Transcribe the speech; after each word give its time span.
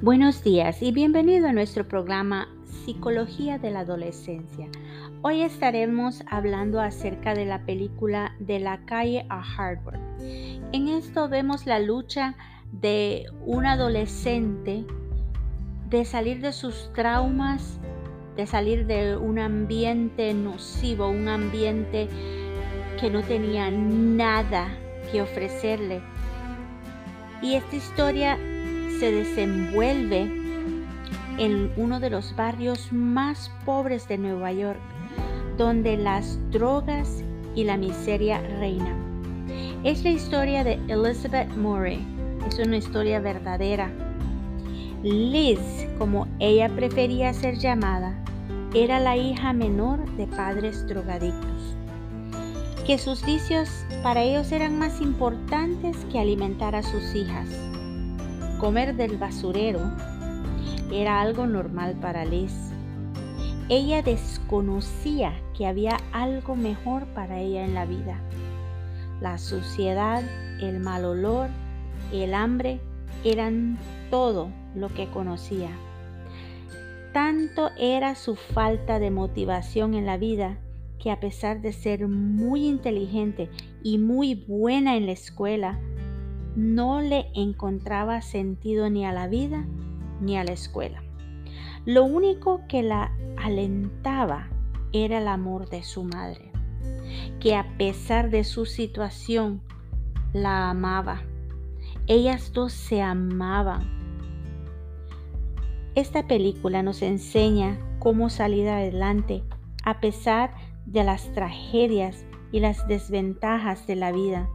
Buenos 0.00 0.44
días 0.44 0.80
y 0.80 0.92
bienvenido 0.92 1.48
a 1.48 1.52
nuestro 1.52 1.88
programa 1.88 2.46
Psicología 2.64 3.58
de 3.58 3.72
la 3.72 3.80
Adolescencia. 3.80 4.68
Hoy 5.22 5.42
estaremos 5.42 6.22
hablando 6.30 6.80
acerca 6.80 7.34
de 7.34 7.44
la 7.44 7.66
película 7.66 8.36
De 8.38 8.60
la 8.60 8.84
calle 8.84 9.26
a 9.28 9.42
Harvard. 9.42 9.98
En 10.70 10.86
esto 10.86 11.28
vemos 11.28 11.66
la 11.66 11.80
lucha 11.80 12.36
de 12.70 13.26
un 13.44 13.66
adolescente 13.66 14.84
de 15.90 16.04
salir 16.04 16.40
de 16.42 16.52
sus 16.52 16.92
traumas, 16.92 17.80
de 18.36 18.46
salir 18.46 18.86
de 18.86 19.16
un 19.16 19.40
ambiente 19.40 20.32
nocivo, 20.32 21.08
un 21.08 21.26
ambiente 21.26 22.06
que 23.00 23.10
no 23.10 23.22
tenía 23.22 23.68
nada 23.72 24.68
que 25.10 25.22
ofrecerle. 25.22 26.00
Y 27.42 27.54
esta 27.54 27.74
historia 27.74 28.38
se 28.98 29.12
desenvuelve 29.12 30.22
en 31.38 31.70
uno 31.76 32.00
de 32.00 32.10
los 32.10 32.34
barrios 32.34 32.92
más 32.92 33.50
pobres 33.64 34.08
de 34.08 34.18
Nueva 34.18 34.52
York, 34.52 34.80
donde 35.56 35.96
las 35.96 36.38
drogas 36.50 37.22
y 37.54 37.64
la 37.64 37.76
miseria 37.76 38.40
reinan. 38.58 39.46
Es 39.84 40.02
la 40.02 40.10
historia 40.10 40.64
de 40.64 40.80
Elizabeth 40.88 41.48
Murray. 41.56 42.04
Es 42.48 42.58
una 42.58 42.76
historia 42.76 43.20
verdadera. 43.20 43.90
Liz, 45.02 45.60
como 45.98 46.26
ella 46.40 46.68
prefería 46.68 47.32
ser 47.32 47.56
llamada, 47.56 48.14
era 48.74 48.98
la 48.98 49.16
hija 49.16 49.52
menor 49.52 50.04
de 50.16 50.26
padres 50.26 50.86
drogadictos 50.86 51.78
que 52.88 52.96
sus 52.96 53.22
vicios 53.22 53.68
para 54.02 54.22
ellos 54.22 54.50
eran 54.50 54.78
más 54.78 55.02
importantes 55.02 55.94
que 56.10 56.18
alimentar 56.18 56.74
a 56.74 56.82
sus 56.82 57.14
hijas. 57.14 57.46
Comer 58.58 58.96
del 58.96 59.18
basurero 59.18 59.80
era 60.92 61.20
algo 61.20 61.46
normal 61.46 61.94
para 62.00 62.24
Liz. 62.24 62.72
Ella 63.68 64.02
desconocía 64.02 65.32
que 65.56 65.66
había 65.66 65.98
algo 66.10 66.56
mejor 66.56 67.06
para 67.14 67.38
ella 67.38 67.64
en 67.64 67.74
la 67.74 67.86
vida. 67.86 68.20
La 69.20 69.38
suciedad, 69.38 70.24
el 70.60 70.80
mal 70.80 71.04
olor, 71.04 71.50
el 72.12 72.34
hambre 72.34 72.80
eran 73.22 73.78
todo 74.10 74.50
lo 74.74 74.88
que 74.88 75.08
conocía. 75.08 75.70
Tanto 77.12 77.70
era 77.78 78.16
su 78.16 78.34
falta 78.34 78.98
de 78.98 79.12
motivación 79.12 79.94
en 79.94 80.04
la 80.04 80.16
vida 80.16 80.58
que 80.98 81.12
a 81.12 81.20
pesar 81.20 81.60
de 81.60 81.72
ser 81.72 82.08
muy 82.08 82.66
inteligente 82.66 83.50
y 83.84 83.98
muy 83.98 84.34
buena 84.34 84.96
en 84.96 85.06
la 85.06 85.12
escuela, 85.12 85.78
no 86.58 87.00
le 87.00 87.30
encontraba 87.34 88.20
sentido 88.20 88.90
ni 88.90 89.06
a 89.06 89.12
la 89.12 89.28
vida 89.28 89.64
ni 90.20 90.36
a 90.36 90.42
la 90.42 90.50
escuela. 90.50 91.04
Lo 91.84 92.04
único 92.04 92.62
que 92.68 92.82
la 92.82 93.12
alentaba 93.36 94.48
era 94.92 95.18
el 95.18 95.28
amor 95.28 95.68
de 95.68 95.84
su 95.84 96.02
madre, 96.02 96.50
que 97.38 97.54
a 97.54 97.76
pesar 97.78 98.30
de 98.30 98.42
su 98.42 98.66
situación, 98.66 99.62
la 100.32 100.68
amaba. 100.68 101.22
Ellas 102.08 102.52
dos 102.52 102.72
se 102.72 103.02
amaban. 103.02 103.86
Esta 105.94 106.26
película 106.26 106.82
nos 106.82 107.02
enseña 107.02 107.78
cómo 108.00 108.30
salir 108.30 108.68
adelante 108.68 109.44
a 109.84 110.00
pesar 110.00 110.54
de 110.86 111.04
las 111.04 111.32
tragedias 111.34 112.26
y 112.50 112.58
las 112.58 112.88
desventajas 112.88 113.86
de 113.86 113.94
la 113.94 114.10
vida. 114.10 114.48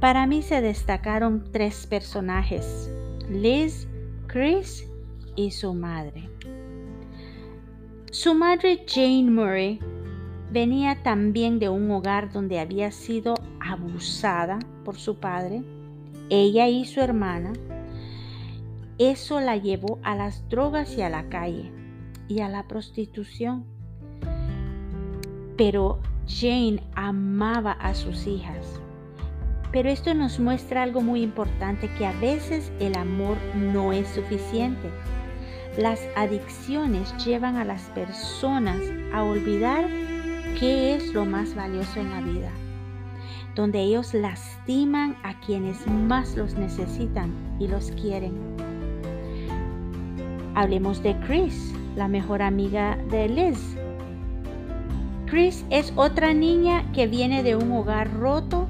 Para 0.00 0.26
mí 0.26 0.42
se 0.42 0.60
destacaron 0.60 1.44
tres 1.52 1.86
personajes, 1.86 2.90
Liz, 3.30 3.88
Chris 4.26 4.88
y 5.34 5.50
su 5.50 5.74
madre. 5.74 6.28
Su 8.10 8.34
madre 8.34 8.84
Jane 8.86 9.30
Murray 9.30 9.80
venía 10.52 11.02
también 11.02 11.58
de 11.58 11.68
un 11.68 11.90
hogar 11.90 12.32
donde 12.32 12.60
había 12.60 12.90
sido 12.92 13.34
abusada 13.60 14.58
por 14.84 14.96
su 14.96 15.18
padre, 15.18 15.62
ella 16.30 16.68
y 16.68 16.84
su 16.84 17.00
hermana. 17.00 17.52
Eso 18.98 19.40
la 19.40 19.56
llevó 19.56 19.98
a 20.02 20.14
las 20.14 20.48
drogas 20.48 20.96
y 20.96 21.02
a 21.02 21.08
la 21.08 21.28
calle 21.28 21.72
y 22.28 22.40
a 22.40 22.48
la 22.48 22.66
prostitución 22.66 23.76
pero 25.56 26.00
Jane 26.26 26.82
amaba 26.94 27.72
a 27.72 27.94
sus 27.94 28.26
hijas. 28.26 28.80
Pero 29.76 29.90
esto 29.90 30.14
nos 30.14 30.40
muestra 30.40 30.84
algo 30.84 31.02
muy 31.02 31.20
importante, 31.20 31.90
que 31.98 32.06
a 32.06 32.12
veces 32.12 32.72
el 32.80 32.96
amor 32.96 33.36
no 33.54 33.92
es 33.92 34.08
suficiente. 34.08 34.88
Las 35.76 36.00
adicciones 36.16 37.14
llevan 37.22 37.56
a 37.56 37.64
las 37.66 37.82
personas 37.90 38.80
a 39.12 39.22
olvidar 39.22 39.86
qué 40.58 40.94
es 40.94 41.12
lo 41.12 41.26
más 41.26 41.54
valioso 41.54 42.00
en 42.00 42.08
la 42.08 42.22
vida, 42.22 42.50
donde 43.54 43.80
ellos 43.80 44.14
lastiman 44.14 45.14
a 45.22 45.38
quienes 45.40 45.86
más 45.86 46.34
los 46.36 46.54
necesitan 46.54 47.34
y 47.60 47.68
los 47.68 47.90
quieren. 47.90 48.32
Hablemos 50.54 51.02
de 51.02 51.14
Chris, 51.26 51.74
la 51.96 52.08
mejor 52.08 52.40
amiga 52.40 52.96
de 53.10 53.28
Liz, 53.28 53.76
Chris 55.26 55.66
es 55.68 55.92
otra 55.96 56.32
niña 56.32 56.90
que 56.94 57.06
viene 57.06 57.42
de 57.42 57.56
un 57.56 57.72
hogar 57.72 58.10
roto 58.14 58.68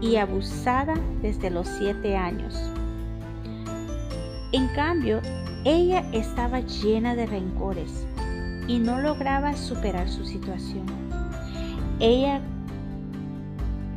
y 0.00 0.16
abusada 0.16 0.94
desde 1.22 1.50
los 1.50 1.68
siete 1.68 2.16
años. 2.16 2.54
En 4.52 4.68
cambio, 4.68 5.20
ella 5.64 6.04
estaba 6.12 6.60
llena 6.60 7.14
de 7.14 7.26
rencores 7.26 8.06
y 8.66 8.78
no 8.78 9.00
lograba 9.00 9.56
superar 9.56 10.08
su 10.08 10.24
situación. 10.24 10.86
Ella 11.98 12.40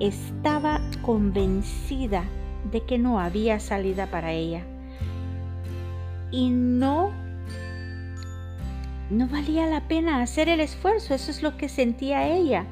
estaba 0.00 0.80
convencida 1.02 2.24
de 2.72 2.82
que 2.82 2.98
no 2.98 3.20
había 3.20 3.60
salida 3.60 4.06
para 4.06 4.32
ella 4.32 4.64
y 6.30 6.50
no 6.50 7.12
no 9.10 9.26
valía 9.26 9.66
la 9.66 9.88
pena 9.88 10.22
hacer 10.22 10.48
el 10.48 10.60
esfuerzo, 10.60 11.14
eso 11.14 11.32
es 11.32 11.42
lo 11.42 11.56
que 11.56 11.68
sentía 11.68 12.28
ella. 12.28 12.64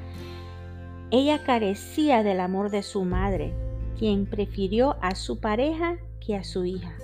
Ella 1.11 1.43
carecía 1.43 2.23
del 2.23 2.41
amor 2.41 2.71
de 2.71 2.83
su 2.83 3.05
madre, 3.05 3.55
quien 3.99 4.27
prefirió 4.27 4.97
a 5.01 5.15
su 5.15 5.41
pareja 5.41 5.97
que 6.21 6.37
a 6.37 6.45
su 6.45 6.67
hija. 6.67 6.95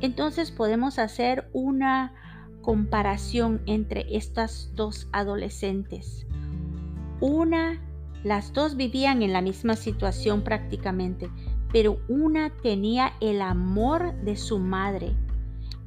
Entonces 0.00 0.50
podemos 0.50 0.98
hacer 0.98 1.48
una 1.52 2.14
comparación 2.60 3.60
entre 3.66 4.16
estas 4.16 4.70
dos 4.74 5.08
adolescentes. 5.12 6.26
Una, 7.20 7.80
las 8.22 8.52
dos 8.52 8.76
vivían 8.76 9.22
en 9.22 9.32
la 9.32 9.42
misma 9.42 9.74
situación 9.74 10.42
prácticamente, 10.42 11.28
pero 11.72 11.98
una 12.08 12.50
tenía 12.50 13.14
el 13.20 13.42
amor 13.42 14.14
de 14.22 14.36
su 14.36 14.60
madre 14.60 15.16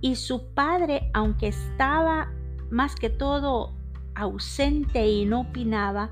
y 0.02 0.16
su 0.16 0.48
padre, 0.54 1.10
aunque 1.14 1.48
estaba 1.48 2.34
más 2.70 2.96
que 2.96 3.10
todo 3.10 3.74
ausente 4.14 5.08
y 5.08 5.26
no 5.26 5.42
opinaba, 5.42 6.12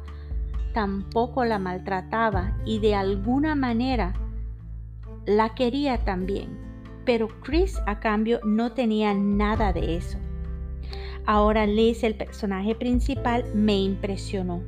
tampoco 0.74 1.46
la 1.46 1.60
maltrataba 1.60 2.58
y 2.66 2.80
de 2.80 2.96
alguna 2.96 3.56
manera 3.56 4.14
la 5.25 5.56
quería 5.56 6.04
también. 6.04 6.58
Pero 7.06 7.28
Chris 7.42 7.78
a 7.86 8.00
cambio 8.00 8.40
no 8.44 8.74
tenía 8.74 9.14
nada 9.14 9.74
de 9.74 9.98
eso. 9.98 10.18
Ahora 11.25 11.66
Liz, 11.66 12.04
el 12.04 12.16
personaje 12.16 12.75
principal, 12.75 13.46
me 13.54 13.78
impresionó. 13.80 14.62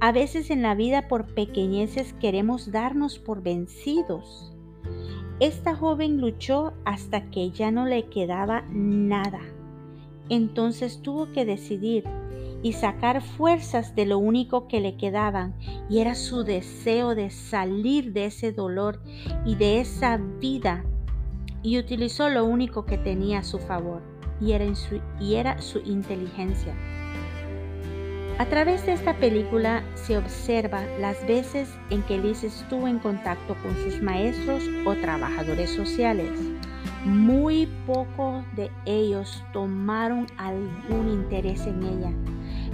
A 0.00 0.12
veces 0.12 0.50
en 0.50 0.62
la 0.62 0.74
vida 0.74 1.08
por 1.08 1.34
pequeñeces 1.34 2.12
queremos 2.14 2.70
darnos 2.70 3.18
por 3.18 3.42
vencidos. 3.42 4.56
Esta 5.40 5.74
joven 5.74 6.20
luchó 6.20 6.72
hasta 6.84 7.30
que 7.30 7.50
ya 7.50 7.70
no 7.70 7.84
le 7.84 8.06
quedaba 8.06 8.64
nada 8.70 9.40
entonces 10.28 11.00
tuvo 11.02 11.32
que 11.32 11.44
decidir 11.44 12.04
y 12.62 12.72
sacar 12.72 13.22
fuerzas 13.22 13.94
de 13.94 14.06
lo 14.06 14.18
único 14.18 14.68
que 14.68 14.80
le 14.80 14.96
quedaban 14.96 15.54
y 15.88 15.98
era 15.98 16.14
su 16.14 16.44
deseo 16.44 17.14
de 17.14 17.30
salir 17.30 18.12
de 18.12 18.26
ese 18.26 18.52
dolor 18.52 19.02
y 19.44 19.54
de 19.54 19.80
esa 19.80 20.16
vida 20.16 20.84
y 21.62 21.78
utilizó 21.78 22.28
lo 22.28 22.44
único 22.44 22.84
que 22.84 22.98
tenía 22.98 23.40
a 23.40 23.44
su 23.44 23.58
favor 23.58 24.02
y 24.40 24.52
era, 24.52 24.72
su, 24.74 25.00
y 25.20 25.34
era 25.34 25.60
su 25.60 25.78
inteligencia. 25.80 26.74
A 28.38 28.46
través 28.46 28.86
de 28.86 28.92
esta 28.92 29.16
película 29.16 29.82
se 29.94 30.16
observa 30.16 30.84
las 31.00 31.26
veces 31.26 31.68
en 31.90 32.02
que 32.02 32.18
Liz 32.18 32.44
estuvo 32.44 32.86
en 32.86 33.00
contacto 33.00 33.56
con 33.64 33.74
sus 33.82 34.00
maestros 34.00 34.62
o 34.86 34.94
trabajadores 34.94 35.70
sociales 35.70 36.30
muy 37.04 37.66
pocos 37.86 38.44
de 38.56 38.70
ellos 38.84 39.42
tomaron 39.52 40.26
algún 40.36 41.08
interés 41.08 41.66
en 41.66 41.82
ella, 41.82 42.12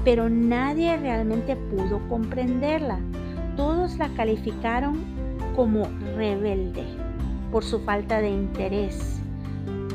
pero 0.04 0.28
nadie 0.28 0.96
realmente 0.98 1.56
pudo 1.56 2.00
comprenderla. 2.08 2.98
Todos 3.56 3.96
la 3.96 4.08
calificaron 4.10 4.98
como 5.56 5.88
rebelde 6.16 6.84
por 7.50 7.64
su 7.64 7.80
falta 7.80 8.20
de 8.20 8.30
interés, 8.30 9.20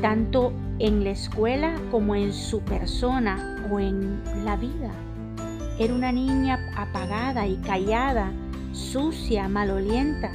tanto 0.00 0.52
en 0.78 1.04
la 1.04 1.10
escuela 1.10 1.74
como 1.90 2.14
en 2.14 2.32
su 2.32 2.60
persona 2.60 3.62
o 3.70 3.78
en 3.78 4.22
la 4.44 4.56
vida. 4.56 4.90
Era 5.78 5.94
una 5.94 6.10
niña 6.10 6.58
apagada 6.76 7.46
y 7.46 7.56
callada, 7.56 8.32
sucia, 8.72 9.48
malolienta. 9.48 10.30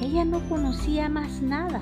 Ella 0.00 0.24
no 0.24 0.40
conocía 0.48 1.08
más 1.08 1.42
nada 1.42 1.80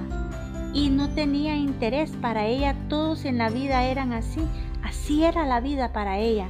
y 0.75 0.91
no 0.91 1.09
tenía 1.11 1.57
interés 1.57 2.11
para 2.21 2.47
ella. 2.47 2.75
Todos 2.89 3.25
en 3.25 3.39
la 3.39 3.51
vida 3.51 3.85
eran 3.85 4.13
así. 4.13 4.41
Así 4.83 5.25
era 5.25 5.47
la 5.47 5.61
vida 5.61 5.93
para 5.93 6.19
ella. 6.19 6.49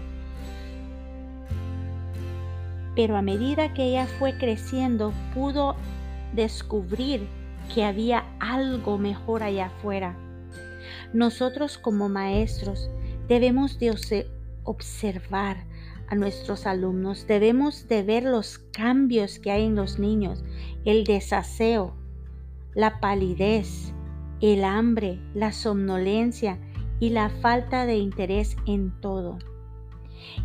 Pero 2.98 3.16
a 3.16 3.22
medida 3.22 3.74
que 3.74 3.84
ella 3.84 4.08
fue 4.08 4.36
creciendo, 4.38 5.12
pudo 5.32 5.76
descubrir 6.32 7.28
que 7.72 7.84
había 7.84 8.24
algo 8.40 8.98
mejor 8.98 9.44
allá 9.44 9.66
afuera. 9.66 10.16
Nosotros 11.12 11.78
como 11.78 12.08
maestros 12.08 12.90
debemos 13.28 13.78
de 13.78 14.26
observar 14.64 15.58
a 16.08 16.16
nuestros 16.16 16.66
alumnos, 16.66 17.28
debemos 17.28 17.86
de 17.86 18.02
ver 18.02 18.24
los 18.24 18.58
cambios 18.58 19.38
que 19.38 19.52
hay 19.52 19.66
en 19.66 19.76
los 19.76 20.00
niños, 20.00 20.42
el 20.84 21.04
desaseo, 21.04 21.94
la 22.74 22.98
palidez, 22.98 23.92
el 24.40 24.64
hambre, 24.64 25.20
la 25.34 25.52
somnolencia 25.52 26.58
y 26.98 27.10
la 27.10 27.30
falta 27.30 27.86
de 27.86 27.98
interés 27.98 28.56
en 28.66 28.90
todo. 29.00 29.38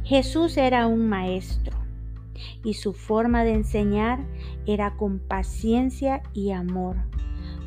Jesús 0.04 0.56
era 0.58 0.86
un 0.86 1.10
maestro 1.10 1.83
y 2.64 2.76
su 2.76 2.94
forma 2.94 3.44
de 3.44 3.54
enseñar 3.54 4.20
era 4.66 4.96
con 4.96 5.20
paciencia 5.20 6.22
y 6.34 6.52
amor. 6.52 6.98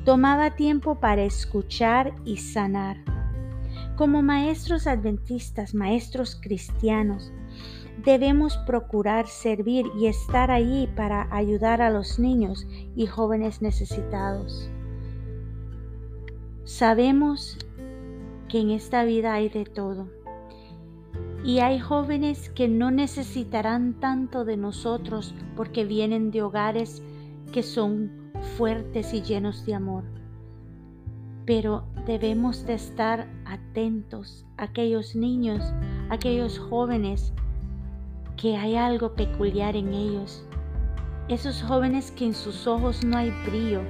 Tomaba 0.05 0.55
tiempo 0.55 1.01
para 1.01 1.23
escuchar 1.23 2.15
y 2.25 2.37
sanar. 2.37 2.97
Como 3.97 4.23
maestros 4.23 4.87
adventistas, 4.87 5.75
maestros 5.75 6.39
cristianos, 6.41 7.33
debemos 8.05 8.57
procurar 8.59 9.27
servir 9.27 9.87
y 9.99 10.07
estar 10.07 10.51
allí 10.51 10.89
para 10.95 11.29
ayudar 11.35 11.83
a 11.83 11.91
los 11.91 12.19
niños 12.19 12.67
y 12.95 13.07
jóvenes 13.07 13.63
necesitados. 13.63 14.71
Sabemos 16.65 17.59
que 18.49 18.61
en 18.61 18.71
esta 18.71 19.05
vida 19.05 19.35
hay 19.35 19.49
de 19.49 19.65
todo 19.65 20.09
y 21.47 21.61
hay 21.61 21.79
jóvenes 21.79 22.51
que 22.51 22.67
no 22.67 22.91
necesitarán 22.91 23.95
tanto 24.01 24.45
de 24.45 24.57
nosotros 24.57 25.33
porque 25.55 25.85
vienen 25.85 26.33
de 26.33 26.43
hogares 26.43 27.05
que 27.53 27.63
son 27.63 28.11
fuertes 28.57 29.15
y 29.15 29.23
llenos 29.23 29.65
de 29.65 29.75
amor. 29.75 30.03
Pero 31.47 31.85
debemos 32.05 32.67
de 32.67 32.75
estar 32.75 33.29
atentos 33.45 34.45
a 34.57 34.65
aquellos 34.65 35.15
niños, 35.15 35.63
a 36.11 36.15
aquellos 36.15 36.59
jóvenes, 36.59 37.33
que 38.37 38.57
hay 38.57 38.75
algo 38.75 39.15
peculiar 39.15 39.77
en 39.77 39.95
ellos. 39.95 40.45
Esos 41.29 41.63
jóvenes 41.63 42.11
que 42.11 42.27
en 42.27 42.35
sus 42.35 42.67
ojos 42.67 43.05
no 43.05 43.19
hay 43.19 43.31
brillo, 43.47 43.83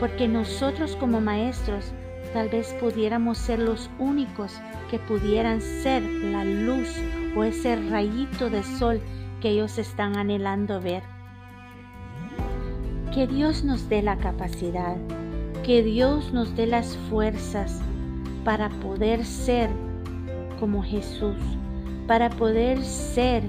porque 0.00 0.28
nosotros 0.28 0.96
como 0.96 1.20
maestros 1.20 1.92
tal 2.34 2.48
vez 2.48 2.74
pudiéramos 2.80 3.38
ser 3.38 3.60
los 3.60 3.88
únicos 4.00 4.52
que 4.90 4.98
pudieran 4.98 5.60
ser 5.60 6.02
la 6.02 6.44
luz 6.44 6.88
o 7.36 7.44
ese 7.44 7.76
rayito 7.76 8.50
de 8.50 8.64
sol 8.64 9.00
que 9.40 9.50
ellos 9.50 9.78
están 9.78 10.16
anhelando 10.16 10.80
ver. 10.80 11.04
Que 13.14 13.28
Dios 13.28 13.62
nos 13.62 13.88
dé 13.88 14.02
la 14.02 14.16
capacidad, 14.18 14.96
que 15.64 15.84
Dios 15.84 16.32
nos 16.32 16.56
dé 16.56 16.66
las 16.66 16.96
fuerzas 17.08 17.80
para 18.44 18.68
poder 18.68 19.24
ser 19.24 19.70
como 20.58 20.82
Jesús, 20.82 21.36
para 22.08 22.30
poder 22.30 22.82
ser 22.82 23.44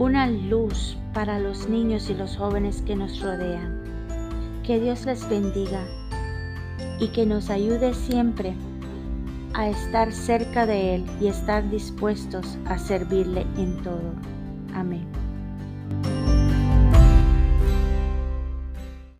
una 0.00 0.26
luz 0.26 0.98
para 1.14 1.38
los 1.38 1.68
niños 1.68 2.10
y 2.10 2.14
los 2.14 2.36
jóvenes 2.36 2.82
que 2.82 2.96
nos 2.96 3.20
rodean. 3.20 3.80
Que 4.64 4.80
Dios 4.80 5.06
les 5.06 5.28
bendiga 5.28 5.86
y 7.02 7.08
que 7.08 7.26
nos 7.26 7.50
ayude 7.50 7.94
siempre 7.94 8.54
a 9.54 9.68
estar 9.68 10.12
cerca 10.12 10.66
de 10.66 10.94
Él 10.94 11.04
y 11.20 11.26
estar 11.26 11.68
dispuestos 11.68 12.56
a 12.66 12.78
servirle 12.78 13.44
en 13.56 13.76
todo. 13.82 14.14
Amén. 14.72 15.04